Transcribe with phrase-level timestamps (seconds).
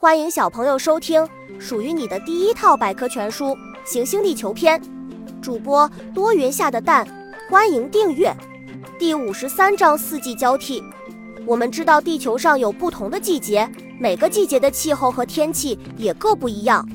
[0.00, 1.28] 欢迎小朋友收听
[1.58, 3.46] 属于你的第一套百科全书
[3.84, 4.80] 《行星地球篇》，
[5.42, 7.04] 主播多云下的蛋，
[7.50, 8.32] 欢迎订阅。
[8.96, 10.80] 第五十三章四季交替。
[11.44, 16.88] 我们知道地球上有不同的季节，每个季节的气候和天气也各不一样。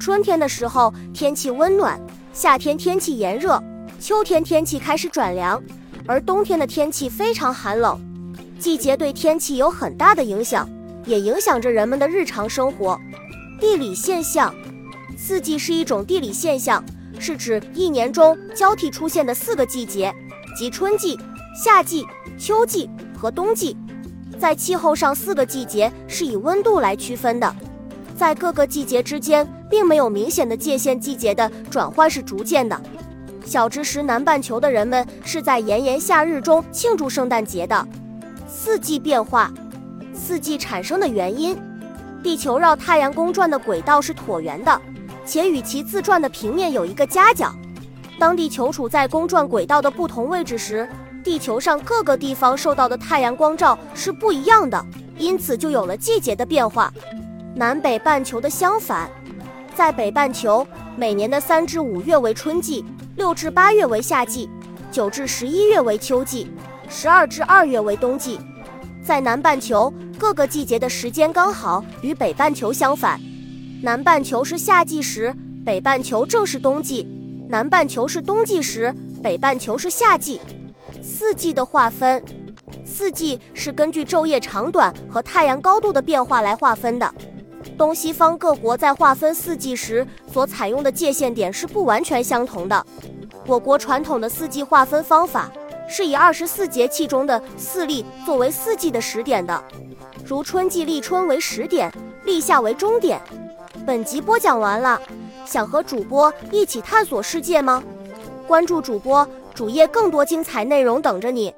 [0.00, 2.00] 春天的时候天气温暖，
[2.32, 3.62] 夏天天气炎热，
[4.00, 5.62] 秋天天气开始转凉，
[6.04, 7.96] 而冬天的天气非常寒冷。
[8.58, 10.68] 季节对天气有很大的影响。
[11.04, 12.98] 也影响着人们的日常生活。
[13.58, 14.54] 地理现象，
[15.16, 16.82] 四季是一种地理现象，
[17.18, 20.14] 是指一年中交替出现的四个季节，
[20.56, 21.18] 即春季、
[21.54, 22.06] 夏季、
[22.38, 23.76] 秋季和冬季。
[24.38, 27.54] 在气候上，四个季节是以温度来区分的，
[28.16, 32.80] 在各个季节之间并没有明显的界限，季节的转换是逐渐的。
[33.44, 37.86] 小知识：南半球的人们是在炎炎夏日中庆祝圣诞节的。
[38.48, 39.52] 四季变化。
[40.20, 41.56] 四季产生的原因，
[42.22, 44.80] 地球绕太阳公转的轨道是椭圆的，
[45.24, 47.50] 且与其自转的平面有一个夹角。
[48.18, 50.86] 当地球处在公转轨道的不同位置时，
[51.24, 54.84] 地球上各个地方受到的太阳光照是不一样的，
[55.16, 56.92] 因此就有了季节的变化。
[57.54, 59.10] 南北半球的相反，
[59.74, 62.84] 在北半球，每年的三至五月为春季，
[63.16, 64.50] 六至八月为夏季，
[64.92, 66.52] 九至十一月为秋季，
[66.90, 68.38] 十二至二月为冬季。
[69.10, 73.20] 在南半球，各个季节的时间刚好与北半球相反。
[73.82, 75.34] 南半球是夏季时，
[75.66, 77.04] 北半球正是冬季；
[77.48, 80.40] 南半球是冬季时，北半球是夏季。
[81.02, 82.22] 四季的划分，
[82.84, 87.12] 四季是根据昼夜长短和太阳高度的变化来划分的。
[87.76, 92.86] 东西方各国在划分四季时所采用的界限点是不完全相同的。
[93.44, 95.50] 我国传统的四季划分方法。
[95.90, 99.60] 是以二十四节气中的四立作为四季的始点的，
[100.24, 101.92] 如春季立春为始点，
[102.24, 103.20] 立夏为终点。
[103.84, 105.02] 本集播讲完了，
[105.44, 107.82] 想和主播一起探索世界吗？
[108.46, 111.52] 关注主播主页，更多精彩内容等着你。